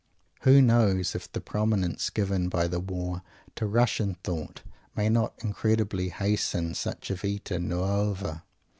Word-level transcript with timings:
Who 0.41 0.63
knows 0.63 1.13
if 1.13 1.31
the 1.31 1.37
new 1.39 1.43
prominence 1.43 2.09
given 2.09 2.49
by 2.49 2.67
the 2.67 2.79
war 2.79 3.21
to 3.55 3.67
Russian 3.67 4.15
thought 4.23 4.63
may 4.95 5.09
not 5.09 5.35
incredibly 5.43 6.09
hasten 6.09 6.73
such 6.73 7.11
a 7.11 7.15
Vita 7.15 7.59
Nuova? 7.59 8.43